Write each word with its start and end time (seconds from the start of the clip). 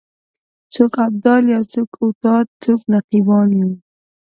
څوک 0.73 0.93
ابدال 1.07 1.43
یو 1.55 1.63
څوک 1.73 1.89
اوتاد 2.03 2.45
څوک 2.63 2.81
نقیبان 2.93 3.49
یو 3.59 3.71